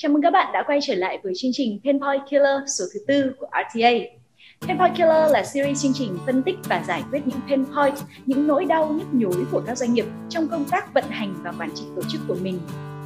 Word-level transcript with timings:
Chào 0.00 0.12
mừng 0.12 0.22
các 0.22 0.30
bạn 0.30 0.52
đã 0.52 0.62
quay 0.66 0.78
trở 0.82 0.94
lại 0.94 1.18
với 1.22 1.32
chương 1.36 1.50
trình 1.54 1.80
Penpoint 1.84 2.22
Killer 2.30 2.60
số 2.78 2.84
thứ 2.94 3.00
tư 3.08 3.32
của 3.38 3.46
RTA. 3.46 3.90
Penpoint 4.60 4.96
Killer 4.96 5.32
là 5.32 5.44
series 5.44 5.82
chương 5.82 5.92
trình 5.94 6.18
phân 6.26 6.42
tích 6.42 6.56
và 6.68 6.84
giải 6.88 7.02
quyết 7.10 7.20
những 7.26 7.40
pain 7.48 7.64
point, 7.64 7.94
những 8.26 8.46
nỗi 8.46 8.64
đau 8.64 8.88
nhức 8.88 9.14
nhối 9.14 9.46
của 9.52 9.62
các 9.66 9.78
doanh 9.78 9.94
nghiệp 9.94 10.04
trong 10.28 10.48
công 10.48 10.64
tác 10.64 10.94
vận 10.94 11.04
hành 11.08 11.34
và 11.42 11.52
quản 11.58 11.70
trị 11.74 11.84
tổ 11.96 12.02
chức 12.08 12.20
của 12.28 12.36
mình. 12.42 12.60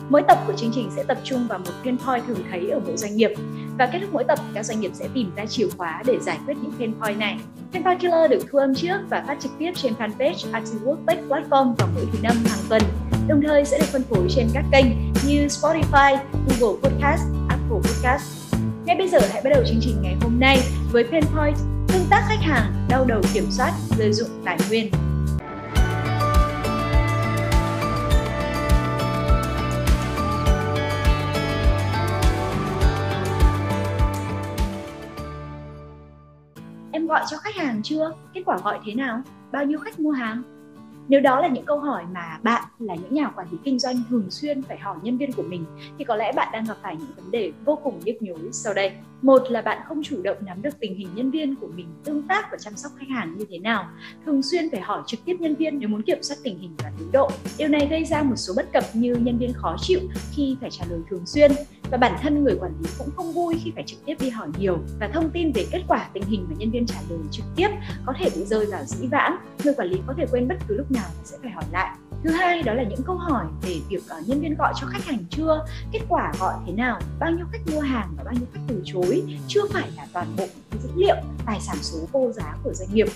Mỗi 0.08 0.22
tập 0.28 0.38
của 0.46 0.52
chương 0.56 0.70
trình 0.74 0.90
sẽ 0.96 1.04
tập 1.04 1.18
trung 1.24 1.46
vào 1.48 1.58
một 1.58 1.72
pain 1.82 1.96
point 1.98 2.24
thường 2.26 2.44
thấy 2.50 2.70
ở 2.70 2.80
mỗi 2.86 2.96
doanh 2.96 3.16
nghiệp 3.16 3.30
và 3.78 3.86
kết 3.92 3.98
thúc 4.00 4.10
mỗi 4.12 4.24
tập 4.24 4.38
các 4.54 4.62
doanh 4.62 4.80
nghiệp 4.80 4.90
sẽ 4.94 5.08
tìm 5.14 5.30
ra 5.36 5.46
chìa 5.46 5.68
khóa 5.76 6.02
để 6.06 6.18
giải 6.20 6.38
quyết 6.46 6.54
những 6.62 6.72
pain 6.78 6.92
point 7.00 7.18
này. 7.18 7.38
Penpoint 7.72 8.00
Killer 8.00 8.30
được 8.30 8.46
thu 8.50 8.58
âm 8.58 8.74
trước 8.74 8.98
và 9.10 9.24
phát 9.26 9.36
trực 9.40 9.52
tiếp 9.58 9.72
trên 9.74 9.92
fanpage 9.92 10.64
RT 10.64 11.06
Tech 11.06 11.18
Platform 11.28 11.74
vào 11.74 11.88
mỗi 11.94 12.06
thứ 12.12 12.18
năm 12.22 12.36
hàng 12.46 12.60
tuần 12.68 12.82
đồng 13.28 13.42
thời 13.42 13.64
sẽ 13.64 13.78
được 13.78 13.86
phân 13.86 14.02
phối 14.02 14.26
trên 14.30 14.48
các 14.54 14.64
kênh 14.72 14.86
như 15.26 15.46
Spotify, 15.46 16.16
Google 16.32 16.80
Podcast, 16.82 17.22
Apple 17.48 17.76
Podcast. 17.76 18.54
Ngay 18.84 18.96
bây 18.96 19.08
giờ 19.08 19.18
hãy 19.32 19.42
bắt 19.44 19.50
đầu 19.54 19.62
chương 19.66 19.80
trình 19.80 20.02
ngày 20.02 20.16
hôm 20.20 20.40
nay 20.40 20.58
với 20.92 21.04
Penpoint 21.04 21.56
tương 21.88 22.06
tác 22.10 22.24
khách 22.28 22.40
hàng, 22.40 22.72
đau 22.88 23.04
đầu 23.04 23.20
kiểm 23.34 23.50
soát, 23.50 23.72
lợi 23.98 24.12
dụng 24.12 24.28
tài 24.44 24.58
nguyên. 24.68 24.90
Em 36.92 37.06
gọi 37.06 37.24
cho 37.30 37.36
khách 37.36 37.56
hàng 37.56 37.80
chưa? 37.82 38.12
Kết 38.34 38.42
quả 38.46 38.58
gọi 38.64 38.78
thế 38.86 38.94
nào? 38.94 39.22
Bao 39.52 39.64
nhiêu 39.64 39.78
khách 39.78 40.00
mua 40.00 40.10
hàng? 40.10 40.42
nếu 41.08 41.20
đó 41.20 41.40
là 41.40 41.48
những 41.48 41.64
câu 41.64 41.78
hỏi 41.78 42.04
mà 42.12 42.38
bạn 42.42 42.62
là 42.86 42.94
những 42.94 43.14
nhà 43.14 43.30
quản 43.36 43.46
lý 43.50 43.58
kinh 43.64 43.78
doanh 43.78 44.02
thường 44.10 44.30
xuyên 44.30 44.62
phải 44.62 44.78
hỏi 44.78 44.96
nhân 45.02 45.18
viên 45.18 45.32
của 45.32 45.42
mình, 45.42 45.64
thì 45.98 46.04
có 46.04 46.16
lẽ 46.16 46.32
bạn 46.32 46.48
đang 46.52 46.64
gặp 46.64 46.76
phải 46.82 46.96
những 46.96 47.12
vấn 47.16 47.30
đề 47.30 47.52
vô 47.64 47.78
cùng 47.82 48.00
nhức 48.04 48.22
nhối 48.22 48.38
sau 48.52 48.74
đây. 48.74 48.92
Một 49.22 49.42
là 49.50 49.62
bạn 49.62 49.78
không 49.88 50.02
chủ 50.02 50.22
động 50.22 50.36
nắm 50.40 50.62
được 50.62 50.80
tình 50.80 50.94
hình 50.94 51.08
nhân 51.14 51.30
viên 51.30 51.56
của 51.56 51.68
mình 51.76 51.86
tương 52.04 52.22
tác 52.22 52.48
và 52.52 52.58
chăm 52.60 52.76
sóc 52.76 52.92
khách 52.98 53.08
hàng 53.08 53.38
như 53.38 53.44
thế 53.50 53.58
nào. 53.58 53.88
Thường 54.26 54.42
xuyên 54.42 54.70
phải 54.70 54.80
hỏi 54.80 55.02
trực 55.06 55.20
tiếp 55.24 55.36
nhân 55.40 55.54
viên 55.54 55.78
nếu 55.78 55.88
muốn 55.88 56.02
kiểm 56.02 56.22
soát 56.22 56.36
tình 56.42 56.58
hình 56.58 56.74
và 56.78 56.92
tiến 56.98 57.12
độ. 57.12 57.30
Điều 57.58 57.68
này 57.68 57.88
gây 57.90 58.04
ra 58.04 58.22
một 58.22 58.36
số 58.36 58.52
bất 58.56 58.72
cập 58.72 58.84
như 58.94 59.14
nhân 59.14 59.38
viên 59.38 59.52
khó 59.52 59.76
chịu 59.80 60.00
khi 60.32 60.56
phải 60.60 60.70
trả 60.70 60.84
lời 60.90 61.00
thường 61.10 61.26
xuyên. 61.26 61.52
Và 61.90 61.98
bản 61.98 62.18
thân 62.22 62.44
người 62.44 62.56
quản 62.60 62.72
lý 62.82 62.90
cũng 62.98 63.08
không 63.16 63.32
vui 63.32 63.54
khi 63.64 63.72
phải 63.74 63.84
trực 63.86 64.04
tiếp 64.06 64.14
đi 64.20 64.30
hỏi 64.30 64.48
nhiều. 64.58 64.78
Và 65.00 65.08
thông 65.08 65.30
tin 65.30 65.52
về 65.52 65.66
kết 65.70 65.82
quả 65.88 66.08
tình 66.12 66.22
hình 66.22 66.46
mà 66.48 66.54
nhân 66.58 66.70
viên 66.70 66.86
trả 66.86 66.98
lời 67.10 67.18
trực 67.30 67.44
tiếp 67.56 67.68
có 68.06 68.12
thể 68.18 68.30
bị 68.36 68.44
rơi 68.44 68.66
vào 68.66 68.84
dĩ 68.84 69.06
vãng. 69.06 69.36
Người 69.64 69.74
quản 69.74 69.88
lý 69.88 70.00
có 70.06 70.14
thể 70.16 70.26
quên 70.30 70.48
bất 70.48 70.56
cứ 70.68 70.76
lúc 70.76 70.90
nào 70.90 71.06
và 71.18 71.24
sẽ 71.24 71.36
phải 71.42 71.50
hỏi 71.50 71.64
lại 71.72 71.96
thứ 72.22 72.30
hai 72.30 72.62
đó 72.62 72.74
là 72.74 72.82
những 72.82 73.02
câu 73.06 73.16
hỏi 73.16 73.46
về 73.62 73.76
việc 73.88 74.02
uh, 74.18 74.28
nhân 74.28 74.40
viên 74.40 74.54
gọi 74.54 74.72
cho 74.80 74.86
khách 74.86 75.04
hàng 75.04 75.18
chưa 75.30 75.66
kết 75.92 76.00
quả 76.08 76.32
gọi 76.40 76.54
thế 76.66 76.72
nào 76.72 77.00
bao 77.18 77.30
nhiêu 77.30 77.46
khách 77.52 77.74
mua 77.74 77.80
hàng 77.80 78.08
và 78.16 78.24
bao 78.24 78.34
nhiêu 78.34 78.46
khách 78.52 78.60
từ 78.68 78.82
chối 78.84 79.22
chưa 79.48 79.60
phải 79.72 79.90
là 79.96 80.06
toàn 80.12 80.26
bộ 80.36 80.46
dữ 80.82 80.88
liệu 80.96 81.16
tài 81.46 81.60
sản 81.60 81.76
số 81.80 81.98
vô 82.12 82.32
giá 82.32 82.56
của 82.64 82.74
doanh 82.74 82.88
nghiệp. 82.94 83.06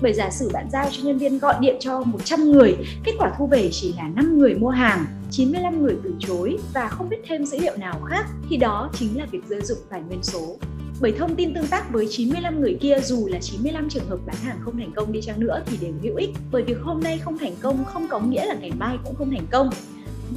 Bởi 0.00 0.12
giả 0.12 0.30
sử 0.30 0.50
bạn 0.52 0.70
giao 0.70 0.88
cho 0.90 1.02
nhân 1.02 1.18
viên 1.18 1.38
gọi 1.38 1.54
điện 1.60 1.76
cho 1.80 2.00
100 2.00 2.52
người, 2.52 2.76
kết 3.04 3.12
quả 3.18 3.34
thu 3.38 3.46
về 3.46 3.68
chỉ 3.72 3.94
là 3.96 4.08
5 4.08 4.38
người 4.38 4.54
mua 4.54 4.68
hàng, 4.68 5.06
95 5.30 5.82
người 5.82 5.96
từ 6.04 6.14
chối 6.18 6.58
và 6.74 6.88
không 6.88 7.08
biết 7.08 7.16
thêm 7.28 7.46
dữ 7.46 7.58
liệu 7.58 7.76
nào 7.76 8.00
khác 8.04 8.26
thì 8.50 8.56
đó 8.56 8.90
chính 8.94 9.18
là 9.18 9.26
việc 9.30 9.48
rơi 9.48 9.60
dụng 9.60 9.78
tài 9.90 10.02
nguyên 10.02 10.22
số 10.22 10.56
bởi 11.04 11.12
thông 11.18 11.36
tin 11.36 11.54
tương 11.54 11.66
tác 11.66 11.92
với 11.92 12.06
95 12.10 12.60
người 12.60 12.76
kia, 12.80 12.96
dù 13.02 13.26
là 13.26 13.38
95 13.38 13.88
trường 13.88 14.08
hợp 14.08 14.18
bán 14.26 14.36
hàng 14.36 14.58
không 14.60 14.78
thành 14.78 14.92
công 14.96 15.12
đi 15.12 15.22
chăng 15.22 15.40
nữa 15.40 15.62
thì 15.66 15.76
đều 15.80 15.92
hữu 16.02 16.16
ích 16.16 16.30
bởi 16.52 16.62
việc 16.62 16.78
hôm 16.82 17.00
nay 17.00 17.18
không 17.18 17.38
thành 17.38 17.54
công 17.62 17.84
không 17.84 18.08
có 18.08 18.20
nghĩa 18.20 18.46
là 18.46 18.54
ngày 18.54 18.72
mai 18.78 18.96
cũng 19.04 19.14
không 19.14 19.30
thành 19.30 19.46
công 19.50 19.70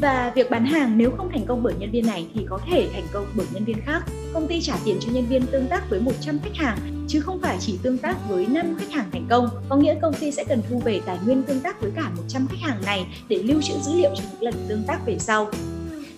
và 0.02 0.32
việc 0.36 0.50
bán 0.50 0.66
hàng 0.66 0.98
nếu 0.98 1.12
không 1.18 1.30
thành 1.32 1.46
công 1.48 1.64
bởi 1.64 1.74
nhân 1.80 1.92
viên 1.92 2.08
này 2.08 2.28
thì 2.34 2.46
có 2.50 2.60
thể 2.72 2.88
thành 2.94 3.04
công 3.14 3.26
bởi 3.36 3.48
nhân 3.54 3.64
viên 3.64 3.82
khác. 3.82 4.04
Công 4.34 4.48
ty 4.48 4.62
trả 4.62 4.74
tiền 4.86 4.98
cho 5.00 5.12
nhân 5.12 5.26
viên 5.26 5.48
tương 5.48 5.68
tác 5.68 5.90
với 5.90 6.00
100 6.00 6.40
khách 6.44 6.56
hàng, 6.56 7.06
chứ 7.08 7.20
không 7.20 7.42
phải 7.42 7.58
chỉ 7.60 7.80
tương 7.84 7.98
tác 7.98 8.30
với 8.30 8.46
5 8.46 8.76
khách 8.80 8.92
hàng 8.92 9.10
thành 9.12 9.28
công. 9.30 9.50
Có 9.70 9.76
nghĩa 9.76 9.96
công 10.02 10.14
ty 10.14 10.32
sẽ 10.32 10.44
cần 10.44 10.62
thu 10.70 10.80
về 10.80 11.02
tài 11.06 11.18
nguyên 11.26 11.44
tương 11.44 11.60
tác 11.60 11.82
với 11.82 11.92
cả 11.96 12.12
100 12.18 12.48
khách 12.48 12.60
hàng 12.62 12.82
này 12.86 13.08
để 13.30 13.38
lưu 13.44 13.62
trữ 13.62 13.74
dữ 13.82 13.92
liệu 13.96 14.10
cho 14.16 14.24
những 14.32 14.42
lần 14.42 14.54
tương 14.68 14.84
tác 14.88 15.06
về 15.06 15.20
sau. 15.20 15.50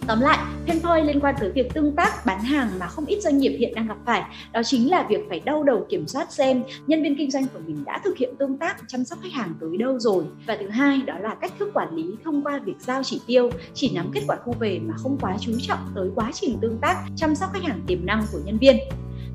Tóm 0.08 0.22
lại, 0.22 0.38
pain 0.68 0.82
point 0.82 1.08
liên 1.08 1.20
quan 1.20 1.36
tới 1.40 1.52
việc 1.52 1.74
tương 1.74 1.96
tác 1.96 2.26
bán 2.26 2.40
hàng 2.40 2.70
mà 2.80 2.88
không 2.88 3.06
ít 3.06 3.22
doanh 3.22 3.38
nghiệp 3.38 3.58
hiện 3.60 3.76
đang 3.76 3.88
gặp 3.88 3.98
phải, 4.06 4.24
đó 4.54 4.62
chính 4.64 4.92
là 4.92 5.06
việc 5.10 5.20
phải 5.30 5.40
đau 5.40 5.64
đầu 5.64 5.86
kiểm 5.90 6.08
soát 6.08 6.32
xem 6.32 6.64
nhân 6.88 7.04
viên 7.04 7.18
kinh 7.18 7.32
doanh 7.32 7.46
của 7.54 7.60
mình 7.68 7.84
đã 7.86 8.02
thực 8.04 8.18
hiện 8.18 8.34
tương 8.40 8.58
tác 8.58 8.78
chăm 8.88 9.06
sóc 9.06 9.20
khách 9.22 9.34
hàng 9.34 9.54
tới 9.62 9.78
đâu 9.78 10.00
rồi. 10.00 10.24
Và 10.48 10.58
thứ 10.60 10.70
hai 10.70 10.98
đó 10.98 11.18
là 11.20 11.36
cách 11.42 11.54
thức 11.60 11.70
quản 11.74 11.96
lý 11.96 12.06
thông 12.24 12.44
qua 12.44 12.60
việc 12.66 12.76
giao 12.80 13.04
chỉ 13.04 13.22
tiêu, 13.28 13.50
chỉ 13.74 13.92
nắm 13.96 14.12
kết 14.14 14.22
quả 14.28 14.38
thu 14.46 14.54
về 14.60 14.80
mà 14.84 14.94
không 14.98 15.18
quá 15.22 15.38
chú 15.40 15.52
trọng 15.62 15.80
tới 15.96 16.10
quá 16.16 16.32
trình 16.34 16.58
tương 16.62 16.78
tác 16.78 16.96
chăm 17.16 17.36
sóc 17.36 17.50
khách 17.54 17.64
hàng 17.64 17.82
tiềm 17.88 18.06
năng 18.06 18.26
của 18.32 18.40
nhân 18.46 18.58
viên. 18.58 18.78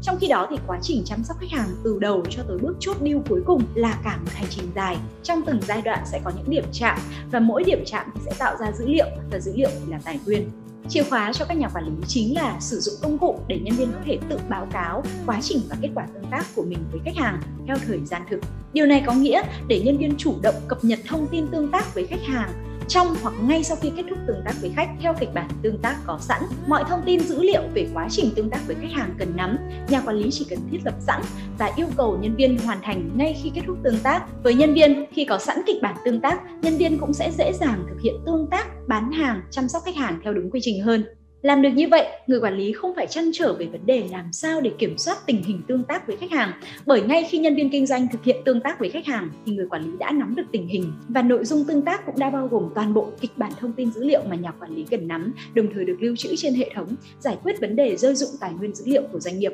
Trong 0.04 0.18
khi 0.20 0.28
đó 0.28 0.46
thì 0.50 0.56
quá 0.66 0.78
trình 0.82 1.02
chăm 1.04 1.24
sóc 1.24 1.36
khách 1.40 1.50
hàng 1.50 1.68
từ 1.84 1.98
đầu 1.98 2.22
cho 2.30 2.42
tới 2.48 2.58
bước 2.58 2.76
chốt 2.80 2.96
deal 3.00 3.16
cuối 3.28 3.42
cùng 3.46 3.62
là 3.74 3.98
cả 4.04 4.16
một 4.16 4.30
hành 4.34 4.46
trình 4.50 4.64
dài. 4.74 4.96
Trong 5.22 5.42
từng 5.46 5.60
giai 5.68 5.82
đoạn 5.82 6.04
sẽ 6.06 6.20
có 6.24 6.32
những 6.36 6.50
điểm 6.50 6.64
chạm 6.72 6.98
và 7.30 7.40
mỗi 7.40 7.64
điểm 7.64 7.82
chạm 7.86 8.06
thì 8.14 8.20
sẽ 8.24 8.32
tạo 8.38 8.56
ra 8.60 8.72
dữ 8.72 8.86
liệu 8.88 9.06
và 9.30 9.40
dữ 9.40 9.52
liệu 9.56 9.68
thì 9.70 9.92
là 9.92 9.98
tài 10.04 10.18
nguyên. 10.26 10.50
Chìa 10.88 11.02
khóa 11.02 11.32
cho 11.32 11.44
các 11.44 11.56
nhà 11.56 11.68
quản 11.74 11.84
lý 11.84 11.92
chính 12.06 12.34
là 12.34 12.60
sử 12.60 12.80
dụng 12.80 12.94
công 13.02 13.18
cụ 13.18 13.38
để 13.48 13.58
nhân 13.62 13.76
viên 13.76 13.92
có 13.92 13.98
thể 14.04 14.18
tự 14.28 14.38
báo 14.48 14.66
cáo 14.72 15.02
quá 15.26 15.38
trình 15.42 15.60
và 15.68 15.76
kết 15.82 15.90
quả 15.94 16.06
tương 16.14 16.30
tác 16.30 16.46
của 16.54 16.62
mình 16.62 16.78
với 16.92 17.00
khách 17.04 17.16
hàng 17.16 17.40
theo 17.66 17.76
thời 17.86 18.00
gian 18.04 18.22
thực. 18.30 18.40
Điều 18.72 18.86
này 18.86 19.02
có 19.06 19.12
nghĩa 19.12 19.42
để 19.68 19.80
nhân 19.84 19.98
viên 19.98 20.14
chủ 20.18 20.34
động 20.42 20.54
cập 20.68 20.84
nhật 20.84 20.98
thông 21.08 21.26
tin 21.26 21.46
tương 21.48 21.70
tác 21.70 21.94
với 21.94 22.06
khách 22.06 22.22
hàng 22.22 22.73
trong 22.88 23.06
hoặc 23.22 23.34
ngay 23.42 23.64
sau 23.64 23.76
khi 23.80 23.92
kết 23.96 24.02
thúc 24.10 24.18
tương 24.26 24.42
tác 24.44 24.52
với 24.60 24.72
khách 24.76 24.88
theo 25.00 25.14
kịch 25.20 25.34
bản 25.34 25.48
tương 25.62 25.78
tác 25.78 25.96
có 26.06 26.18
sẵn. 26.20 26.42
Mọi 26.66 26.84
thông 26.88 27.02
tin 27.06 27.20
dữ 27.20 27.42
liệu 27.42 27.62
về 27.74 27.88
quá 27.94 28.06
trình 28.10 28.30
tương 28.36 28.50
tác 28.50 28.60
với 28.66 28.76
khách 28.80 28.92
hàng 28.92 29.14
cần 29.18 29.36
nắm, 29.36 29.56
nhà 29.88 30.00
quản 30.00 30.16
lý 30.16 30.30
chỉ 30.30 30.46
cần 30.50 30.58
thiết 30.70 30.78
lập 30.84 30.94
sẵn 31.00 31.22
và 31.58 31.72
yêu 31.76 31.86
cầu 31.96 32.18
nhân 32.20 32.36
viên 32.36 32.58
hoàn 32.58 32.78
thành 32.82 33.10
ngay 33.14 33.40
khi 33.42 33.50
kết 33.54 33.62
thúc 33.66 33.76
tương 33.84 33.98
tác. 33.98 34.24
Với 34.42 34.54
nhân 34.54 34.74
viên, 34.74 35.06
khi 35.12 35.24
có 35.24 35.38
sẵn 35.38 35.58
kịch 35.66 35.82
bản 35.82 35.96
tương 36.04 36.20
tác, 36.20 36.40
nhân 36.62 36.76
viên 36.76 36.98
cũng 36.98 37.12
sẽ 37.12 37.30
dễ 37.38 37.52
dàng 37.52 37.86
thực 37.88 38.00
hiện 38.02 38.14
tương 38.26 38.46
tác, 38.50 38.66
bán 38.88 39.12
hàng, 39.12 39.42
chăm 39.50 39.68
sóc 39.68 39.82
khách 39.84 39.96
hàng 39.96 40.20
theo 40.24 40.32
đúng 40.32 40.50
quy 40.50 40.60
trình 40.62 40.82
hơn. 40.82 41.04
Làm 41.44 41.62
được 41.62 41.70
như 41.74 41.88
vậy, 41.88 42.06
người 42.26 42.40
quản 42.40 42.56
lý 42.56 42.72
không 42.72 42.94
phải 42.96 43.06
chăn 43.06 43.30
trở 43.32 43.52
về 43.52 43.66
vấn 43.66 43.86
đề 43.86 44.04
làm 44.10 44.32
sao 44.32 44.60
để 44.60 44.70
kiểm 44.78 44.98
soát 44.98 45.18
tình 45.26 45.42
hình 45.42 45.62
tương 45.68 45.84
tác 45.84 46.06
với 46.06 46.16
khách 46.16 46.30
hàng, 46.30 46.52
bởi 46.86 47.02
ngay 47.02 47.24
khi 47.30 47.38
nhân 47.38 47.54
viên 47.54 47.70
kinh 47.70 47.86
doanh 47.86 48.08
thực 48.12 48.24
hiện 48.24 48.36
tương 48.44 48.60
tác 48.60 48.80
với 48.80 48.90
khách 48.90 49.06
hàng 49.06 49.30
thì 49.46 49.52
người 49.52 49.66
quản 49.70 49.82
lý 49.82 49.90
đã 49.98 50.10
nắm 50.10 50.34
được 50.34 50.42
tình 50.52 50.66
hình 50.66 50.92
và 51.08 51.22
nội 51.22 51.44
dung 51.44 51.64
tương 51.64 51.82
tác 51.82 52.06
cũng 52.06 52.18
đã 52.18 52.30
bao 52.30 52.48
gồm 52.48 52.70
toàn 52.74 52.94
bộ 52.94 53.10
kịch 53.20 53.30
bản 53.36 53.52
thông 53.60 53.72
tin 53.72 53.92
dữ 53.92 54.04
liệu 54.04 54.20
mà 54.28 54.36
nhà 54.36 54.50
quản 54.60 54.74
lý 54.74 54.84
cần 54.90 55.08
nắm, 55.08 55.34
đồng 55.54 55.66
thời 55.74 55.84
được 55.84 55.96
lưu 56.00 56.16
trữ 56.16 56.36
trên 56.36 56.54
hệ 56.54 56.70
thống, 56.74 56.88
giải 57.20 57.36
quyết 57.42 57.60
vấn 57.60 57.76
đề 57.76 57.96
rơi 57.96 58.14
dụng 58.14 58.30
tài 58.40 58.52
nguyên 58.52 58.74
dữ 58.74 58.84
liệu 58.86 59.02
của 59.12 59.20
doanh 59.20 59.38
nghiệp. 59.38 59.52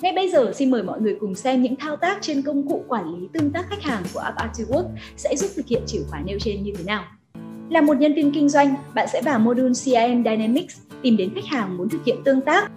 Ngay 0.00 0.12
bây 0.12 0.30
giờ 0.30 0.52
xin 0.54 0.70
mời 0.70 0.82
mọi 0.82 1.00
người 1.00 1.16
cùng 1.20 1.34
xem 1.34 1.62
những 1.62 1.76
thao 1.76 1.96
tác 1.96 2.18
trên 2.20 2.42
công 2.42 2.68
cụ 2.68 2.84
quản 2.88 3.14
lý 3.14 3.28
tương 3.32 3.50
tác 3.50 3.66
khách 3.70 3.82
hàng 3.82 4.02
của 4.14 4.20
app 4.20 4.36
Artwork 4.36 4.88
sẽ 5.16 5.36
giúp 5.36 5.50
thực 5.56 5.66
hiện 5.66 5.82
chìa 5.86 6.00
khóa 6.10 6.22
nêu 6.26 6.38
trên 6.40 6.62
như 6.62 6.72
thế 6.78 6.84
nào. 6.84 7.04
Là 7.70 7.80
một 7.80 7.96
nhân 7.96 8.14
viên 8.14 8.32
kinh 8.32 8.48
doanh, 8.48 8.74
bạn 8.94 9.08
sẽ 9.12 9.22
vào 9.22 9.38
module 9.38 9.72
CRM 9.72 10.24
Dynamics 10.24 10.87
tìm 11.02 11.16
đến 11.16 11.34
khách 11.34 11.46
hàng 11.46 11.76
muốn 11.76 11.88
thực 11.88 12.04
hiện 12.04 12.24
tương 12.24 12.40
tác. 12.40 12.70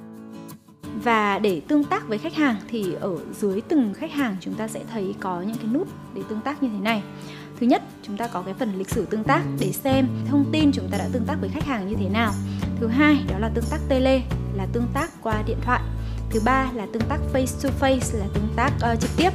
Và 1.03 1.39
để 1.39 1.61
tương 1.67 1.83
tác 1.83 2.07
với 2.07 2.17
khách 2.17 2.33
hàng 2.33 2.55
thì 2.67 2.93
ở 2.93 3.17
dưới 3.39 3.61
từng 3.61 3.93
khách 3.93 4.11
hàng 4.11 4.37
chúng 4.41 4.53
ta 4.53 4.67
sẽ 4.67 4.83
thấy 4.91 5.15
có 5.19 5.41
những 5.41 5.57
cái 5.57 5.67
nút 5.73 5.87
để 6.13 6.21
tương 6.29 6.41
tác 6.41 6.63
như 6.63 6.69
thế 6.73 6.79
này. 6.79 7.03
Thứ 7.59 7.67
nhất 7.67 7.83
chúng 8.03 8.17
ta 8.17 8.27
có 8.27 8.41
cái 8.41 8.53
phần 8.53 8.77
lịch 8.77 8.89
sử 8.89 9.05
tương 9.05 9.23
tác 9.23 9.41
để 9.59 9.71
xem 9.71 10.07
thông 10.27 10.45
tin 10.51 10.71
chúng 10.71 10.87
ta 10.91 10.97
đã 10.97 11.07
tương 11.11 11.25
tác 11.25 11.37
với 11.41 11.49
khách 11.49 11.65
hàng 11.65 11.87
như 11.87 11.95
thế 11.95 12.09
nào. 12.09 12.33
Thứ 12.79 12.87
hai 12.87 13.17
đó 13.31 13.39
là 13.39 13.49
tương 13.53 13.65
tác 13.71 13.79
tele 13.89 14.21
là 14.53 14.67
tương 14.73 14.87
tác 14.93 15.11
qua 15.21 15.43
điện 15.47 15.57
thoại. 15.61 15.81
Thứ 16.29 16.39
ba 16.45 16.71
là 16.73 16.87
tương 16.93 17.03
tác 17.09 17.19
face 17.33 17.63
to 17.63 17.69
face 17.79 18.19
là 18.19 18.25
tương 18.33 18.47
tác 18.55 18.71
uh, 18.93 18.99
trực 18.99 19.11
tiếp 19.17 19.29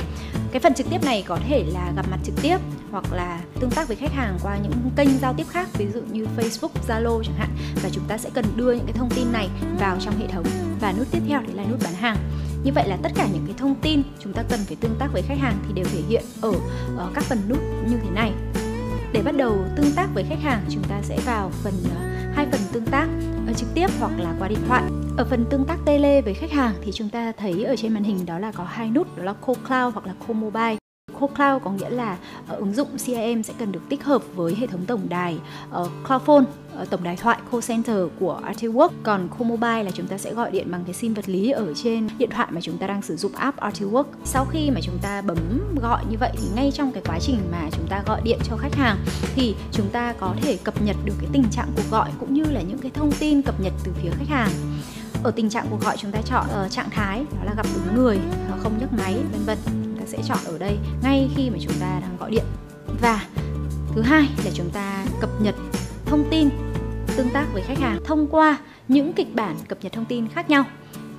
cái 0.52 0.60
phần 0.60 0.74
trực 0.74 0.90
tiếp 0.90 1.04
này 1.04 1.24
có 1.26 1.38
thể 1.48 1.64
là 1.72 1.92
gặp 1.96 2.06
mặt 2.10 2.18
trực 2.24 2.34
tiếp 2.42 2.58
hoặc 2.90 3.12
là 3.12 3.40
tương 3.60 3.70
tác 3.70 3.88
với 3.88 3.96
khách 3.96 4.12
hàng 4.12 4.38
qua 4.42 4.56
những 4.56 4.72
kênh 4.96 5.08
giao 5.18 5.34
tiếp 5.34 5.46
khác 5.50 5.68
ví 5.78 5.86
dụ 5.94 6.00
như 6.12 6.26
Facebook, 6.36 6.68
Zalo 6.88 7.22
chẳng 7.22 7.36
hạn. 7.36 7.48
Và 7.82 7.88
chúng 7.92 8.04
ta 8.08 8.18
sẽ 8.18 8.30
cần 8.34 8.44
đưa 8.56 8.72
những 8.72 8.86
cái 8.86 8.92
thông 8.92 9.10
tin 9.10 9.32
này 9.32 9.48
vào 9.80 9.96
trong 10.00 10.18
hệ 10.18 10.26
thống. 10.26 10.44
Và 10.80 10.92
nút 10.98 11.06
tiếp 11.10 11.22
theo 11.28 11.40
thì 11.46 11.52
là 11.52 11.64
nút 11.64 11.82
bán 11.84 11.94
hàng. 11.94 12.16
Như 12.64 12.72
vậy 12.72 12.88
là 12.88 12.96
tất 13.02 13.12
cả 13.14 13.26
những 13.32 13.46
cái 13.46 13.54
thông 13.58 13.74
tin 13.74 14.02
chúng 14.22 14.32
ta 14.32 14.42
cần 14.48 14.60
phải 14.66 14.76
tương 14.80 14.96
tác 14.98 15.08
với 15.12 15.22
khách 15.22 15.38
hàng 15.38 15.58
thì 15.66 15.72
đều 15.74 15.84
thể 15.84 16.02
hiện 16.08 16.24
ở, 16.40 16.52
ở 16.96 17.10
các 17.14 17.24
phần 17.24 17.38
nút 17.48 17.58
như 17.88 17.96
thế 18.02 18.10
này. 18.10 18.32
Để 19.12 19.22
bắt 19.22 19.36
đầu 19.36 19.64
tương 19.76 19.92
tác 19.92 20.08
với 20.14 20.24
khách 20.28 20.42
hàng 20.42 20.64
chúng 20.70 20.84
ta 20.84 21.00
sẽ 21.02 21.18
vào 21.26 21.50
phần 21.62 21.74
uh, 21.74 22.15
hai 22.36 22.46
phần 22.52 22.60
tương 22.72 22.86
tác 22.86 23.08
ờ, 23.46 23.52
trực 23.52 23.68
tiếp 23.74 23.86
hoặc 24.00 24.12
là 24.18 24.34
qua 24.38 24.48
điện 24.48 24.58
thoại. 24.68 24.82
Ở 25.16 25.24
phần 25.30 25.44
tương 25.50 25.64
tác 25.64 25.78
tele 25.86 26.20
với 26.22 26.34
khách 26.34 26.50
hàng 26.50 26.74
thì 26.82 26.92
chúng 26.94 27.08
ta 27.08 27.32
thấy 27.32 27.64
ở 27.64 27.76
trên 27.76 27.94
màn 27.94 28.04
hình 28.04 28.26
đó 28.26 28.38
là 28.38 28.52
có 28.52 28.64
hai 28.64 28.90
nút, 28.90 29.16
đó 29.16 29.24
là 29.24 29.32
Call 29.32 29.58
Cloud 29.66 29.94
hoặc 29.94 30.06
là 30.06 30.14
Call 30.26 30.40
Mobile. 30.40 30.76
Core 31.12 31.34
Cloud 31.34 31.62
có 31.64 31.70
nghĩa 31.70 31.90
là 31.90 32.18
uh, 32.52 32.58
ứng 32.58 32.74
dụng 32.74 32.88
CRM 32.96 33.42
sẽ 33.42 33.54
cần 33.58 33.72
được 33.72 33.80
tích 33.88 34.04
hợp 34.04 34.22
với 34.34 34.54
hệ 34.54 34.66
thống 34.66 34.86
tổng 34.86 35.08
đài 35.08 35.38
ờ, 35.70 35.82
uh, 35.82 35.90
Cloudphone 36.08 36.42
uh, 36.42 36.48
ờ, 36.76 36.84
tổng 36.84 37.04
đài 37.04 37.16
thoại 37.16 37.38
call 37.52 37.64
center 37.68 37.96
của 38.20 38.40
RTWork 38.44 38.88
còn 39.02 39.28
Core 39.28 39.48
Mobile 39.48 39.82
là 39.82 39.90
chúng 39.90 40.06
ta 40.06 40.18
sẽ 40.18 40.34
gọi 40.34 40.50
điện 40.50 40.70
bằng 40.70 40.82
cái 40.84 40.94
sim 40.94 41.14
vật 41.14 41.28
lý 41.28 41.50
ở 41.50 41.74
trên 41.74 42.08
điện 42.18 42.30
thoại 42.32 42.48
mà 42.50 42.60
chúng 42.60 42.78
ta 42.78 42.86
đang 42.86 43.02
sử 43.02 43.16
dụng 43.16 43.32
app 43.32 43.58
RTWork 43.58 44.04
sau 44.24 44.44
khi 44.44 44.70
mà 44.70 44.80
chúng 44.82 44.98
ta 45.02 45.22
bấm 45.22 45.38
gọi 45.82 46.04
như 46.10 46.16
vậy 46.20 46.30
thì 46.32 46.48
ngay 46.54 46.70
trong 46.74 46.92
cái 46.92 47.02
quá 47.06 47.18
trình 47.20 47.38
mà 47.52 47.68
chúng 47.72 47.86
ta 47.88 48.02
gọi 48.06 48.20
điện 48.24 48.38
cho 48.44 48.56
khách 48.56 48.74
hàng 48.74 48.96
thì 49.34 49.54
chúng 49.72 49.88
ta 49.88 50.14
có 50.20 50.34
thể 50.42 50.58
cập 50.64 50.82
nhật 50.82 50.96
được 51.04 51.14
cái 51.20 51.30
tình 51.32 51.44
trạng 51.50 51.68
cuộc 51.76 51.90
gọi 51.90 52.10
cũng 52.20 52.34
như 52.34 52.44
là 52.44 52.62
những 52.62 52.78
cái 52.78 52.90
thông 52.94 53.12
tin 53.12 53.42
cập 53.42 53.60
nhật 53.60 53.72
từ 53.84 53.92
phía 54.02 54.10
khách 54.10 54.28
hàng. 54.28 54.50
Ở 55.22 55.30
tình 55.30 55.50
trạng 55.50 55.66
cuộc 55.70 55.80
gọi 55.80 55.96
chúng 55.96 56.12
ta 56.12 56.22
chọn 56.22 56.46
uh, 56.64 56.70
trạng 56.70 56.90
thái 56.90 57.18
đó 57.18 57.44
là 57.44 57.54
gặp 57.56 57.66
đúng 57.74 57.96
người 57.96 58.18
không 58.62 58.78
nhấc 58.78 58.92
máy 58.92 59.14
vân 59.32 59.44
vân 59.44 59.85
sẽ 60.06 60.18
chọn 60.28 60.38
ở 60.44 60.58
đây 60.58 60.78
ngay 61.02 61.30
khi 61.36 61.50
mà 61.50 61.58
chúng 61.60 61.74
ta 61.80 62.00
đang 62.00 62.16
gọi 62.20 62.30
điện. 62.30 62.44
Và 63.00 63.24
thứ 63.94 64.02
hai 64.02 64.28
là 64.44 64.50
chúng 64.54 64.70
ta 64.70 65.04
cập 65.20 65.30
nhật 65.40 65.54
thông 66.06 66.24
tin 66.30 66.48
tương 67.16 67.30
tác 67.30 67.46
với 67.52 67.62
khách 67.62 67.78
hàng 67.78 68.00
thông 68.04 68.26
qua 68.26 68.58
những 68.88 69.12
kịch 69.12 69.34
bản 69.34 69.56
cập 69.68 69.78
nhật 69.82 69.92
thông 69.92 70.04
tin 70.04 70.28
khác 70.28 70.50
nhau. 70.50 70.64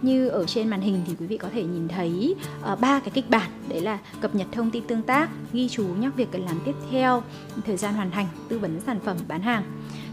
Như 0.01 0.27
ở 0.27 0.45
trên 0.45 0.67
màn 0.67 0.81
hình 0.81 1.01
thì 1.07 1.13
quý 1.19 1.25
vị 1.27 1.37
có 1.37 1.49
thể 1.53 1.63
nhìn 1.63 1.87
thấy 1.87 2.35
ờ, 2.61 2.75
ba 2.75 2.97
uh, 2.97 3.03
cái 3.03 3.11
kịch 3.11 3.29
bản. 3.29 3.49
Đấy 3.69 3.81
là 3.81 3.99
cập 4.21 4.35
nhật 4.35 4.47
thông 4.51 4.71
tin 4.71 4.83
tương 4.87 5.01
tác 5.01 5.29
ghi 5.53 5.69
chú 5.69 5.83
nhắc 5.83 6.15
việc 6.15 6.27
cần 6.31 6.45
làm 6.45 6.59
tiếp 6.65 6.75
theo 6.91 7.23
thời 7.65 7.77
gian 7.77 7.93
hoàn 7.93 8.11
thành 8.11 8.27
tư 8.49 8.59
vấn 8.59 8.79
sản 8.85 8.99
phẩm 9.05 9.17
bán 9.27 9.41
hàng. 9.41 9.63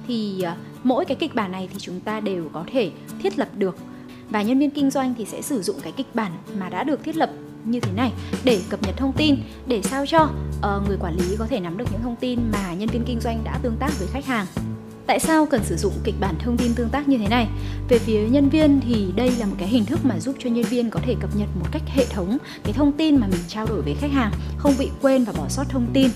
Thì 0.06 0.44
uh, 0.52 0.58
mỗi 0.82 1.04
cái 1.04 1.16
kịch 1.16 1.34
bản 1.34 1.52
này 1.52 1.68
thì 1.72 1.78
chúng 1.78 2.00
ta 2.00 2.20
đều 2.20 2.48
có 2.52 2.64
thể 2.72 2.90
thiết 3.22 3.38
lập 3.38 3.48
được. 3.56 3.76
Và 4.30 4.42
nhân 4.42 4.58
viên 4.58 4.70
kinh 4.70 4.90
doanh 4.90 5.14
thì 5.18 5.24
sẽ 5.24 5.42
sử 5.42 5.62
dụng 5.62 5.76
cái 5.82 5.92
kịch 5.92 6.14
bản 6.14 6.32
mà 6.58 6.68
đã 6.68 6.84
được 6.84 7.04
thiết 7.04 7.16
lập 7.16 7.30
như 7.64 7.80
thế 7.80 7.92
này. 7.92 8.12
Để 8.44 8.60
cập 8.68 8.82
nhật 8.82 8.96
thông 8.96 9.12
tin 9.12 9.36
để 9.66 9.82
sao 9.82 10.06
cho 10.06 10.22
uh, 10.22 10.88
người 10.88 10.96
quản 11.00 11.16
lý 11.16 11.36
có 11.38 11.46
thể 11.46 11.60
nắm 11.60 11.78
được 11.78 11.84
những 11.92 12.02
thông 12.02 12.16
tin 12.16 12.40
mà 12.52 12.74
nhân 12.74 12.88
viên 12.88 13.04
kinh 13.04 13.20
doanh 13.20 13.44
đã 13.44 13.58
tương 13.62 13.76
tác 13.76 13.98
với 13.98 14.08
khách 14.08 14.26
hàng. 14.26 14.46
Tại 15.06 15.20
sao 15.20 15.46
cần 15.46 15.64
sử 15.64 15.76
dụng 15.76 15.92
kịch 16.04 16.14
bản 16.20 16.34
thông 16.38 16.56
tin 16.56 16.74
tương 16.74 16.88
tác 16.88 17.08
như 17.08 17.18
thế 17.18 17.28
này? 17.28 17.48
Về 17.88 17.98
phía 17.98 18.28
nhân 18.28 18.48
viên 18.48 18.80
thì 18.80 19.06
đây 19.16 19.30
là 19.30 19.46
một 19.46 19.56
cái 19.58 19.68
hình 19.68 19.84
thức 19.84 20.00
mà 20.04 20.20
giúp 20.20 20.36
cho 20.38 20.50
nhân 20.50 20.64
viên 20.64 20.90
có 20.90 21.00
thể 21.02 21.14
cập 21.20 21.36
nhật 21.36 21.48
một 21.60 21.66
cách 21.72 21.82
hệ 21.86 22.06
thống 22.06 22.38
cái 22.62 22.72
thông 22.72 22.92
tin 22.92 23.16
mà 23.16 23.26
mình 23.26 23.40
trao 23.48 23.66
đổi 23.66 23.82
với 23.82 23.94
khách 23.94 24.12
hàng, 24.12 24.32
không 24.56 24.74
bị 24.78 24.88
quên 25.02 25.24
và 25.24 25.32
bỏ 25.32 25.48
sót 25.48 25.64
thông 25.68 25.86
tin 25.92 26.10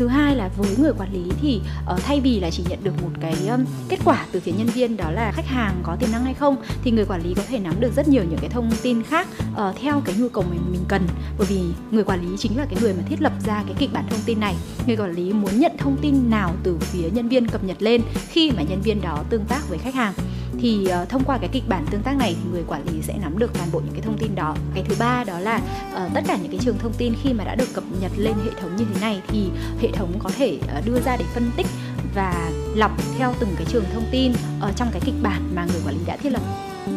thứ 0.00 0.06
hai 0.06 0.36
là 0.36 0.48
với 0.56 0.76
người 0.78 0.92
quản 0.98 1.12
lý 1.12 1.22
thì 1.42 1.60
uh, 1.92 2.00
thay 2.02 2.20
vì 2.20 2.40
là 2.40 2.50
chỉ 2.50 2.64
nhận 2.68 2.84
được 2.84 3.02
một 3.02 3.10
cái 3.20 3.34
um, 3.48 3.64
kết 3.88 3.98
quả 4.04 4.26
từ 4.32 4.40
phía 4.40 4.52
nhân 4.52 4.66
viên 4.66 4.96
đó 4.96 5.10
là 5.10 5.32
khách 5.32 5.46
hàng 5.46 5.80
có 5.82 5.96
tiềm 5.96 6.12
năng 6.12 6.24
hay 6.24 6.34
không 6.34 6.56
thì 6.84 6.90
người 6.90 7.04
quản 7.04 7.22
lý 7.22 7.34
có 7.34 7.42
thể 7.48 7.58
nắm 7.58 7.80
được 7.80 7.92
rất 7.96 8.08
nhiều 8.08 8.24
những 8.30 8.38
cái 8.40 8.50
thông 8.50 8.70
tin 8.82 9.02
khác 9.02 9.28
uh, 9.52 9.76
theo 9.80 10.02
cái 10.04 10.14
nhu 10.18 10.28
cầu 10.28 10.44
mình 10.50 10.60
mình 10.72 10.84
cần. 10.88 11.02
Bởi 11.38 11.46
vì 11.46 11.60
người 11.90 12.04
quản 12.04 12.20
lý 12.20 12.36
chính 12.38 12.56
là 12.56 12.66
cái 12.70 12.80
người 12.80 12.94
mà 12.94 13.02
thiết 13.08 13.22
lập 13.22 13.32
ra 13.46 13.62
cái 13.66 13.74
kịch 13.78 13.92
bản 13.92 14.04
thông 14.10 14.20
tin 14.26 14.40
này. 14.40 14.54
Người 14.86 14.96
quản 14.96 15.12
lý 15.12 15.32
muốn 15.32 15.60
nhận 15.60 15.72
thông 15.78 15.96
tin 15.96 16.30
nào 16.30 16.54
từ 16.62 16.78
phía 16.80 17.10
nhân 17.12 17.28
viên 17.28 17.48
cập 17.48 17.64
nhật 17.64 17.82
lên 17.82 18.02
khi 18.28 18.50
mà 18.50 18.62
nhân 18.62 18.80
viên 18.80 19.00
đó 19.02 19.24
tương 19.30 19.44
tác 19.44 19.68
với 19.68 19.78
khách 19.78 19.94
hàng? 19.94 20.12
Thì 20.60 20.86
uh, 21.02 21.08
thông 21.08 21.24
qua 21.24 21.38
cái 21.38 21.48
kịch 21.52 21.68
bản 21.68 21.86
tương 21.90 22.02
tác 22.02 22.16
này 22.16 22.36
thì 22.42 22.50
người 22.50 22.64
quản 22.66 22.88
lý 22.88 23.02
sẽ 23.02 23.18
nắm 23.22 23.38
được 23.38 23.54
toàn 23.54 23.68
bộ 23.72 23.80
những 23.80 23.92
cái 23.92 24.02
thông 24.02 24.18
tin 24.18 24.34
đó. 24.34 24.56
Cái 24.74 24.84
thứ 24.88 24.94
ba 24.98 25.24
đó 25.24 25.38
là 25.38 25.60
uh, 25.94 26.14
tất 26.14 26.24
cả 26.26 26.36
những 26.42 26.52
cái 26.52 26.60
trường 26.62 26.78
thông 26.78 26.92
tin 26.92 27.14
khi 27.22 27.32
mà 27.32 27.44
đã 27.44 27.54
được 27.54 27.74
cập 27.74 27.84
nhật 28.00 28.12
lên 28.16 28.34
hệ 28.44 28.50
thống 28.60 28.76
như 28.76 28.84
thế 28.94 29.00
này 29.00 29.22
thì 29.28 29.50
hệ 29.80 29.88
thống 29.92 30.12
có 30.18 30.30
thể 30.36 30.58
uh, 30.78 30.86
đưa 30.86 31.00
ra 31.00 31.16
để 31.16 31.24
phân 31.34 31.50
tích 31.56 31.66
và 32.14 32.50
lọc 32.74 32.90
theo 33.18 33.34
từng 33.40 33.50
cái 33.56 33.66
trường 33.68 33.84
thông 33.92 34.04
tin 34.10 34.32
ở 34.60 34.72
trong 34.76 34.88
cái 34.92 35.00
kịch 35.04 35.22
bản 35.22 35.50
mà 35.54 35.64
người 35.64 35.80
quản 35.86 35.94
lý 35.94 36.04
đã 36.06 36.16
thiết 36.16 36.30
lập. 36.30 36.42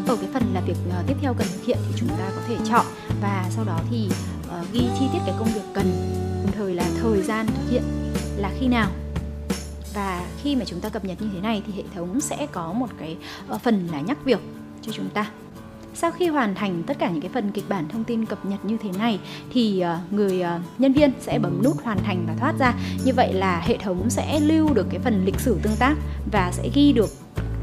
Ở 0.08 0.16
cái 0.16 0.30
phần 0.34 0.44
là 0.54 0.62
việc 0.62 0.78
uh, 0.88 1.08
tiếp 1.08 1.16
theo 1.22 1.34
cần 1.34 1.48
thực 1.54 1.66
hiện 1.66 1.78
thì 1.88 1.94
chúng 2.00 2.10
ta 2.10 2.32
có 2.36 2.42
thể 2.48 2.56
chọn 2.70 2.86
và 3.22 3.46
sau 3.50 3.66
đó 3.66 3.80
thì 3.90 4.10
uh, 4.48 4.72
ghi 4.74 4.84
chi 5.00 5.06
tiết 5.14 5.20
cái 5.26 5.36
công 5.40 5.54
việc 5.54 5.62
cần 5.74 5.86
đồng 6.44 6.52
thời 6.52 6.74
là 6.74 6.84
thời 7.02 7.22
gian 7.22 7.48
thực 7.48 7.70
hiện 7.70 7.84
là 8.38 8.52
khi 8.60 8.68
nào 8.68 8.90
và 9.94 10.26
khi 10.44 10.56
mà 10.56 10.66
chúng 10.66 10.80
ta 10.80 10.90
cập 10.90 11.06
nhật 11.06 11.22
như 11.22 11.30
thế 11.34 11.42
này 11.42 11.64
thì 11.68 11.74
hệ 11.74 11.84
thống 11.96 12.22
sẽ 12.22 12.48
có 12.52 12.74
một 12.74 12.88
cái 13.00 13.18
ờ, 13.48 13.58
phần 13.58 13.88
là 13.92 14.02
nhắc 14.02 14.26
việc 14.26 14.40
cho 14.82 14.92
chúng 14.92 15.10
ta. 15.10 15.32
Sau 15.96 16.12
khi 16.12 16.28
hoàn 16.28 16.56
thành 16.56 16.84
tất 16.88 17.00
cả 17.00 17.10
những 17.10 17.22
cái 17.22 17.32
phần 17.34 17.52
kịch 17.52 17.70
bản 17.70 17.88
thông 17.90 18.04
tin 18.04 18.26
cập 18.26 18.46
nhật 18.46 18.66
như 18.66 18.78
thế 18.78 18.90
này 18.98 19.20
thì 19.54 19.80
ờ, 19.80 19.98
người 20.12 20.42
ờ, 20.42 20.60
nhân 20.78 20.94
viên 20.94 21.12
sẽ 21.20 21.40
bấm 21.40 21.64
nút 21.64 21.84
hoàn 21.84 21.98
thành 22.04 22.26
và 22.28 22.36
thoát 22.40 22.54
ra. 22.60 22.74
Như 23.06 23.14
vậy 23.16 23.34
là 23.34 23.60
hệ 23.60 23.78
thống 23.78 24.10
sẽ 24.10 24.40
lưu 24.40 24.74
được 24.74 24.88
cái 24.90 25.00
phần 25.00 25.26
lịch 25.26 25.40
sử 25.40 25.60
tương 25.64 25.76
tác 25.80 25.96
và 26.32 26.52
sẽ 26.52 26.70
ghi 26.74 26.94
được 26.94 27.10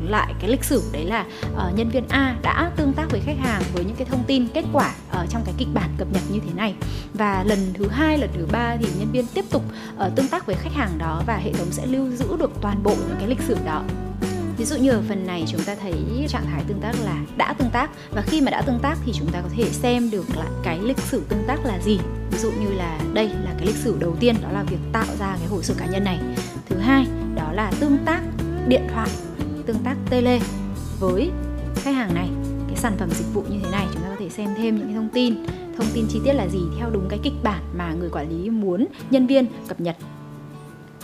lại 0.03 0.35
cái 0.41 0.51
lịch 0.51 0.65
sử 0.65 0.83
đấy 0.93 1.05
là 1.05 1.27
uh, 1.53 1.75
nhân 1.75 1.89
viên 1.89 2.09
A 2.09 2.37
đã 2.43 2.71
tương 2.77 2.93
tác 2.93 3.11
với 3.11 3.21
khách 3.21 3.39
hàng 3.39 3.63
với 3.75 3.85
những 3.85 3.97
cái 3.97 4.07
thông 4.11 4.25
tin 4.25 4.49
kết 4.49 4.65
quả 4.73 4.95
ở 5.11 5.23
uh, 5.25 5.31
trong 5.31 5.43
cái 5.45 5.55
kịch 5.59 5.69
bản 5.75 5.91
cập 5.99 6.09
nhật 6.13 6.23
như 6.31 6.41
thế 6.47 6.55
này 6.55 6.75
và 7.15 7.45
lần 7.47 7.59
thứ 7.75 7.89
hai 7.89 8.19
lần 8.19 8.31
thứ 8.35 8.47
ba 8.53 8.77
thì 8.77 8.87
nhân 8.99 9.13
viên 9.13 9.27
tiếp 9.27 9.45
tục 9.51 9.63
uh, 10.07 10.17
tương 10.17 10.29
tác 10.29 10.47
với 10.47 10.57
khách 10.57 10.75
hàng 10.75 10.99
đó 10.99 11.23
và 11.27 11.37
hệ 11.37 11.53
thống 11.53 11.71
sẽ 11.71 11.87
lưu 11.87 12.11
giữ 12.11 12.37
được 12.37 12.51
toàn 12.61 12.83
bộ 12.83 12.95
những 12.95 13.17
cái 13.19 13.29
lịch 13.29 13.41
sử 13.41 13.57
đó 13.67 13.83
Ví 14.61 14.67
dụ 14.67 14.77
như 14.77 14.91
ở 14.91 15.03
phần 15.09 15.27
này 15.27 15.45
chúng 15.47 15.63
ta 15.63 15.75
thấy 15.75 15.95
trạng 16.29 16.47
thái 16.47 16.65
tương 16.69 16.81
tác 16.81 16.93
là 17.05 17.21
đã 17.37 17.53
tương 17.53 17.71
tác 17.71 17.91
và 18.11 18.23
khi 18.23 18.41
mà 18.41 18.51
đã 18.51 18.63
tương 18.63 18.79
tác 18.79 18.99
thì 19.05 19.13
chúng 19.15 19.29
ta 19.33 19.41
có 19.41 19.49
thể 19.57 19.65
xem 19.73 20.11
được 20.11 20.37
lại 20.37 20.49
cái 20.63 20.79
lịch 20.79 20.99
sử 20.99 21.23
tương 21.29 21.45
tác 21.47 21.65
là 21.65 21.79
gì. 21.79 21.99
Ví 22.31 22.39
dụ 22.39 22.51
như 22.51 22.73
là 22.73 22.99
đây 23.13 23.29
là 23.29 23.55
cái 23.59 23.67
lịch 23.67 23.77
sử 23.77 23.97
đầu 24.01 24.17
tiên 24.21 24.37
đó 24.43 24.49
là 24.53 24.63
việc 24.63 24.79
tạo 24.93 25.07
ra 25.19 25.37
cái 25.39 25.47
hồ 25.49 25.63
sơ 25.63 25.75
cá 25.79 25.87
nhân 25.87 26.05
này. 26.05 26.19
Thứ 26.69 26.77
hai 26.77 27.07
đó 27.35 27.53
là 27.53 27.73
tương 27.81 27.99
tác 28.05 28.21
điện 28.69 28.83
thoại 28.95 29.09
tương 29.73 29.85
tác 29.85 29.97
tele 30.11 30.41
với 31.01 31.31
khách 31.75 31.95
hàng 31.95 32.15
này. 32.15 32.29
Cái 32.69 32.77
sản 32.77 32.93
phẩm 32.99 33.11
dịch 33.11 33.35
vụ 33.35 33.43
như 33.51 33.59
thế 33.65 33.71
này, 33.71 33.87
chúng 33.93 34.03
ta 34.03 34.09
có 34.09 34.17
thể 34.19 34.29
xem 34.29 34.49
thêm 34.57 34.79
những 34.79 34.87
cái 34.87 34.95
thông 34.95 35.09
tin. 35.09 35.35
Thông 35.77 35.87
tin 35.95 36.07
chi 36.09 36.21
tiết 36.25 36.33
là 36.33 36.49
gì? 36.49 36.59
Theo 36.79 36.91
đúng 36.91 37.07
cái 37.09 37.19
kịch 37.23 37.33
bản 37.43 37.63
mà 37.75 37.93
người 37.93 38.11
quản 38.11 38.29
lý 38.31 38.51
muốn 38.51 38.87
nhân 39.11 39.27
viên 39.27 39.47
cập 39.69 39.81
nhật. 39.81 39.97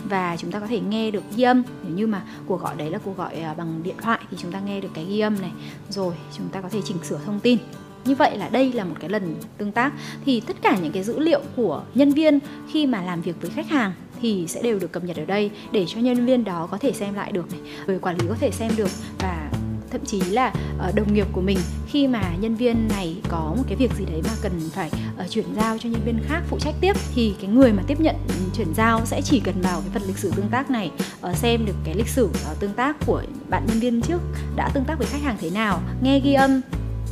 Và 0.03 0.37
chúng 0.37 0.51
ta 0.51 0.59
có 0.59 0.67
thể 0.67 0.79
nghe 0.79 1.11
được 1.11 1.23
ghi 1.35 1.43
âm. 1.43 1.63
Nếu 1.83 1.95
như 1.95 2.07
mà 2.07 2.23
cuộc 2.47 2.61
gọi 2.61 2.75
đấy 2.77 2.91
là 2.91 2.97
cuộc 2.97 3.17
gọi 3.17 3.35
à, 3.35 3.53
bằng 3.53 3.83
điện 3.83 3.95
thoại 4.01 4.19
thì 4.31 4.37
chúng 4.39 4.51
ta 4.51 4.59
nghe 4.59 4.81
được 4.81 4.89
cái 4.93 5.05
ghi 5.05 5.19
âm 5.19 5.41
này. 5.41 5.51
Rồi, 5.89 6.13
chúng 6.37 6.49
ta 6.49 6.61
có 6.61 6.69
thể 6.69 6.81
chỉnh 6.83 6.97
sửa 7.03 7.19
thông 7.25 7.39
tin. 7.39 7.57
Như 8.05 8.15
vậy 8.15 8.37
là 8.37 8.49
đây 8.49 8.73
là 8.73 8.83
một 8.83 8.95
cái 8.99 9.09
lần 9.09 9.35
tương 9.57 9.71
tác. 9.71 9.93
Thì 10.25 10.39
tất 10.39 10.61
cả 10.61 10.77
những 10.81 10.91
cái 10.91 11.03
dữ 11.03 11.19
liệu 11.19 11.41
của 11.55 11.83
nhân 11.93 12.11
viên 12.11 12.39
khi 12.71 12.87
mà 12.87 13.01
làm 13.01 13.21
việc 13.21 13.41
với 13.41 13.49
khách 13.49 13.69
hàng 13.69 13.91
thì 14.21 14.45
sẽ 14.47 14.61
đều 14.61 14.79
được 14.79 14.91
cập 14.91 15.03
nhật 15.03 15.17
ở 15.17 15.25
đây 15.25 15.51
để 15.71 15.85
cho 15.87 15.99
nhân 15.99 16.25
viên 16.25 16.43
đó 16.43 16.67
có 16.71 16.77
thể 16.77 16.91
xem 16.91 17.13
lại 17.13 17.31
được 17.31 17.51
này 17.51 17.61
người 17.87 17.99
quản 17.99 18.17
lý 18.17 18.27
có 18.29 18.35
thể 18.39 18.51
xem 18.51 18.71
được 18.77 18.89
và 19.19 19.49
thậm 19.91 20.05
chí 20.05 20.21
là 20.21 20.53
ờ, 20.77 20.91
đồng 20.95 21.13
nghiệp 21.13 21.27
của 21.31 21.41
mình 21.41 21.57
khi 21.87 22.07
mà 22.07 22.21
nhân 22.39 22.55
viên 22.55 22.87
này 22.87 23.15
có 23.29 23.53
một 23.57 23.63
cái 23.67 23.75
việc 23.75 23.91
gì 23.97 24.05
đấy 24.05 24.21
mà 24.23 24.31
cần 24.41 24.51
phải 24.73 24.91
ờ, 25.17 25.27
chuyển 25.29 25.45
giao 25.55 25.77
cho 25.77 25.89
nhân 25.89 26.01
viên 26.05 26.19
khác 26.27 26.41
phụ 26.49 26.59
trách 26.59 26.75
tiếp 26.81 26.93
thì 27.15 27.35
cái 27.41 27.49
người 27.49 27.73
mà 27.73 27.83
tiếp 27.87 27.99
nhận 27.99 28.15
ừ, 28.27 28.33
chuyển 28.57 28.73
giao 28.75 29.05
sẽ 29.05 29.21
chỉ 29.21 29.39
cần 29.39 29.61
vào 29.61 29.81
cái 29.81 29.89
phần 29.93 30.07
lịch 30.07 30.17
sử 30.17 30.31
tương 30.35 30.49
tác 30.49 30.71
này 30.71 30.91
ờ, 31.21 31.33
xem 31.33 31.65
được 31.65 31.75
cái 31.83 31.95
lịch 31.95 32.07
sử 32.07 32.29
tương 32.59 32.73
tác 32.73 32.95
của 33.05 33.23
bạn 33.49 33.65
nhân 33.67 33.79
viên 33.79 34.01
trước 34.01 34.21
đã 34.55 34.69
tương 34.73 34.85
tác 34.85 34.97
với 34.97 35.07
khách 35.07 35.21
hàng 35.21 35.37
thế 35.41 35.49
nào, 35.49 35.81
nghe 36.01 36.19
ghi 36.19 36.33
âm, 36.33 36.61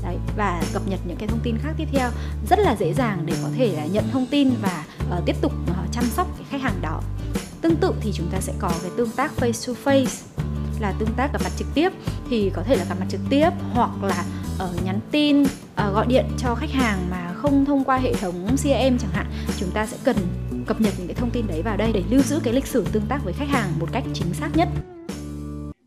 đấy, 0.03 0.17
và 0.37 0.61
cập 0.73 0.87
nhật 0.87 0.99
những 1.07 1.17
cái 1.17 1.27
thông 1.27 1.39
tin 1.43 1.57
khác 1.63 1.73
tiếp 1.77 1.87
theo. 1.91 2.09
Rất 2.49 2.59
là 2.59 2.75
dễ 2.75 2.93
dàng 2.93 3.23
để 3.25 3.33
có 3.43 3.49
thể 3.57 3.73
là 3.75 3.85
nhận 3.85 4.03
thông 4.11 4.25
tin 4.25 4.49
và 4.61 4.83
uh, 5.09 5.25
tiếp 5.25 5.35
tục 5.41 5.53
uh, 5.71 5.91
chăm 5.91 6.03
sóc 6.03 6.27
cái 6.37 6.47
khách 6.49 6.61
hàng 6.61 6.81
đó. 6.81 7.01
Tương 7.61 7.75
tự 7.75 7.93
thì 8.01 8.11
chúng 8.13 8.27
ta 8.31 8.39
sẽ 8.39 8.53
có 8.59 8.71
cái 8.81 8.91
tương 8.97 9.11
tác 9.11 9.31
face 9.37 9.67
to 9.67 9.79
face 9.83 10.25
là 10.79 10.93
tương 10.99 11.13
tác 11.17 11.33
gặp 11.33 11.41
mặt 11.43 11.51
trực 11.57 11.67
tiếp 11.73 11.89
thì 12.29 12.51
có 12.53 12.63
thể 12.63 12.75
là 12.75 12.85
gặp 12.89 12.95
mặt 12.99 13.05
trực 13.09 13.21
tiếp 13.29 13.49
hoặc 13.73 14.03
là 14.03 14.25
ở 14.59 14.69
uh, 14.75 14.85
nhắn 14.85 14.99
tin 15.11 15.43
uh, 15.43 15.47
gọi 15.75 16.05
điện 16.07 16.25
cho 16.37 16.55
khách 16.55 16.71
hàng 16.71 16.99
mà 17.11 17.33
không 17.33 17.65
thông 17.65 17.83
qua 17.83 17.97
hệ 17.97 18.13
thống 18.13 18.47
CRM 18.55 18.97
chẳng 18.97 19.11
hạn. 19.13 19.25
Chúng 19.59 19.69
ta 19.71 19.85
sẽ 19.85 19.97
cần 20.03 20.15
cập 20.65 20.81
nhật 20.81 20.93
những 20.97 21.07
cái 21.07 21.15
thông 21.15 21.29
tin 21.29 21.47
đấy 21.47 21.61
vào 21.61 21.77
đây 21.77 21.91
để 21.93 22.03
lưu 22.09 22.21
giữ 22.21 22.39
cái 22.43 22.53
lịch 22.53 22.67
sử 22.67 22.85
tương 22.91 23.05
tác 23.09 23.23
với 23.23 23.33
khách 23.33 23.49
hàng 23.49 23.69
một 23.79 23.89
cách 23.91 24.03
chính 24.13 24.33
xác 24.33 24.49
nhất. 24.55 24.67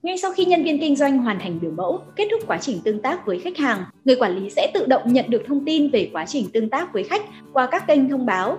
Ngay 0.03 0.19
sau 0.19 0.33
khi 0.33 0.45
nhân 0.45 0.65
viên 0.65 0.81
kinh 0.81 0.97
doanh 0.97 1.19
hoàn 1.19 1.39
thành 1.41 1.61
biểu 1.61 1.71
mẫu, 1.71 2.01
kết 2.17 2.29
thúc 2.31 2.41
quá 2.47 2.59
trình 2.61 2.81
tương 2.85 3.03
tác 3.03 3.27
với 3.27 3.41
khách 3.41 3.57
hàng, 3.57 3.85
người 4.05 4.17
quản 4.17 4.37
lý 4.37 4.51
sẽ 4.51 4.71
tự 4.75 4.87
động 4.87 5.13
nhận 5.13 5.31
được 5.31 5.43
thông 5.47 5.65
tin 5.65 5.91
về 5.91 6.11
quá 6.13 6.25
trình 6.27 6.49
tương 6.53 6.71
tác 6.71 6.93
với 6.93 7.05
khách 7.05 7.23
qua 7.53 7.69
các 7.71 7.87
kênh 7.87 8.09
thông 8.09 8.27
báo. 8.27 8.59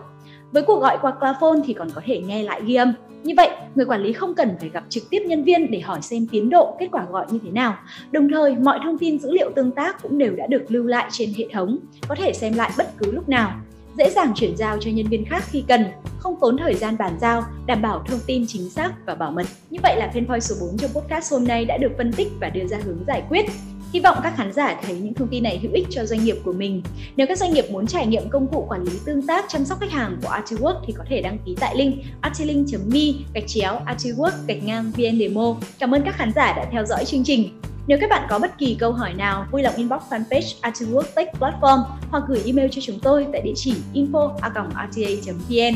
Với 0.51 0.63
cuộc 0.63 0.79
gọi 0.79 0.97
qua 1.01 1.11
Claphone 1.11 1.37
phone 1.41 1.61
thì 1.65 1.73
còn 1.73 1.89
có 1.95 2.01
thể 2.05 2.21
nghe 2.21 2.43
lại 2.43 2.61
ghi 2.65 2.75
âm. 2.75 2.93
Như 3.23 3.33
vậy, 3.37 3.49
người 3.75 3.85
quản 3.85 4.01
lý 4.01 4.13
không 4.13 4.35
cần 4.35 4.49
phải 4.59 4.69
gặp 4.69 4.83
trực 4.89 5.03
tiếp 5.09 5.19
nhân 5.25 5.43
viên 5.43 5.71
để 5.71 5.79
hỏi 5.79 6.01
xem 6.01 6.27
tiến 6.31 6.49
độ 6.49 6.75
kết 6.79 6.87
quả 6.91 7.05
gọi 7.11 7.25
như 7.31 7.39
thế 7.43 7.51
nào. 7.51 7.75
Đồng 8.11 8.29
thời, 8.29 8.55
mọi 8.55 8.79
thông 8.83 8.97
tin 8.97 9.19
dữ 9.19 9.31
liệu 9.31 9.51
tương 9.55 9.71
tác 9.71 10.01
cũng 10.03 10.17
đều 10.17 10.35
đã 10.35 10.47
được 10.47 10.63
lưu 10.67 10.83
lại 10.83 11.07
trên 11.11 11.33
hệ 11.37 11.47
thống, 11.53 11.77
có 12.07 12.15
thể 12.15 12.33
xem 12.33 12.53
lại 12.53 12.71
bất 12.77 12.87
cứ 12.97 13.11
lúc 13.11 13.29
nào 13.29 13.53
dễ 13.97 14.09
dàng 14.09 14.31
chuyển 14.35 14.57
giao 14.57 14.77
cho 14.77 14.91
nhân 14.91 15.07
viên 15.07 15.25
khác 15.25 15.43
khi 15.47 15.63
cần, 15.67 15.85
không 16.17 16.35
tốn 16.41 16.57
thời 16.57 16.73
gian 16.73 16.97
bàn 16.97 17.17
giao, 17.21 17.43
đảm 17.65 17.81
bảo 17.81 18.03
thông 18.07 18.19
tin 18.27 18.45
chính 18.47 18.69
xác 18.69 18.93
và 19.05 19.15
bảo 19.15 19.31
mật. 19.31 19.45
Như 19.69 19.79
vậy 19.83 19.95
là 19.97 20.11
Fanpoint 20.13 20.39
số 20.39 20.55
4 20.67 20.77
trong 20.77 20.91
podcast 20.91 21.33
hôm 21.33 21.43
nay 21.43 21.65
đã 21.65 21.77
được 21.77 21.91
phân 21.97 22.13
tích 22.13 22.27
và 22.41 22.49
đưa 22.49 22.67
ra 22.67 22.77
hướng 22.83 23.03
giải 23.07 23.23
quyết. 23.29 23.45
Hy 23.93 23.99
vọng 23.99 24.17
các 24.23 24.33
khán 24.37 24.53
giả 24.53 24.79
thấy 24.83 24.95
những 24.95 25.13
thông 25.13 25.27
tin 25.27 25.43
này 25.43 25.59
hữu 25.63 25.71
ích 25.73 25.87
cho 25.89 26.05
doanh 26.05 26.23
nghiệp 26.23 26.37
của 26.43 26.53
mình. 26.53 26.81
Nếu 27.15 27.27
các 27.27 27.37
doanh 27.37 27.53
nghiệp 27.53 27.65
muốn 27.71 27.87
trải 27.87 28.07
nghiệm 28.07 28.29
công 28.29 28.47
cụ 28.47 28.65
quản 28.69 28.83
lý 28.83 28.91
tương 29.05 29.27
tác 29.27 29.45
chăm 29.47 29.65
sóc 29.65 29.79
khách 29.79 29.91
hàng 29.91 30.17
của 30.23 30.29
Artiwork 30.29 30.81
thì 30.87 30.93
có 30.97 31.03
thể 31.09 31.21
đăng 31.21 31.37
ký 31.45 31.55
tại 31.59 31.75
link 31.77 31.95
artilink.me 32.21 33.01
gạch 33.33 33.47
chéo 33.47 33.79
Artiwork 33.85 34.31
gạch 34.47 34.63
ngang 34.63 34.91
VN 34.91 35.19
Demo. 35.19 35.55
Cảm 35.79 35.95
ơn 35.95 36.01
các 36.05 36.15
khán 36.15 36.31
giả 36.35 36.53
đã 36.57 36.65
theo 36.71 36.85
dõi 36.85 37.05
chương 37.05 37.23
trình. 37.23 37.61
Nếu 37.87 37.97
các 38.01 38.09
bạn 38.09 38.27
có 38.29 38.39
bất 38.39 38.57
kỳ 38.57 38.75
câu 38.79 38.91
hỏi 38.91 39.13
nào, 39.13 39.45
vui 39.51 39.63
lòng 39.63 39.75
inbox 39.75 40.01
fanpage 40.09 40.55
Artiwork 40.61 41.03
Tech 41.15 41.27
Platform 41.39 41.83
hoặc 42.09 42.23
gửi 42.27 42.41
email 42.45 42.69
cho 42.71 42.81
chúng 42.81 42.99
tôi 42.99 43.27
tại 43.31 43.41
địa 43.41 43.53
chỉ 43.55 43.73
info@rta.vn. 43.93 45.75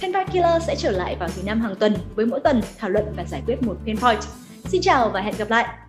Painpoint 0.00 0.32
Killer 0.32 0.62
sẽ 0.66 0.76
trở 0.76 0.90
lại 0.90 1.16
vào 1.20 1.28
thứ 1.36 1.42
năm 1.46 1.60
hàng 1.60 1.74
tuần 1.76 1.94
với 2.14 2.26
mỗi 2.26 2.40
tuần 2.40 2.60
thảo 2.78 2.90
luận 2.90 3.04
và 3.16 3.24
giải 3.24 3.42
quyết 3.46 3.62
một 3.62 3.76
pain 3.84 3.96
point. 3.96 4.20
Xin 4.64 4.82
chào 4.82 5.08
và 5.08 5.20
hẹn 5.20 5.34
gặp 5.38 5.50
lại! 5.50 5.81